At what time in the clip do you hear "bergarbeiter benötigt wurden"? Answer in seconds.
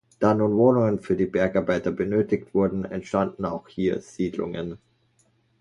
1.27-2.85